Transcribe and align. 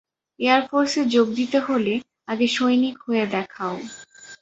এয়ারফোর্সে 0.39 1.01
যোগ 1.13 1.27
দিতে 1.35 1.57
হলে, 1.67 1.93
আগে 2.27 2.47
সৈনিক 2.55 2.95
হয়ে 3.05 3.25
দেখাও। 3.35 3.75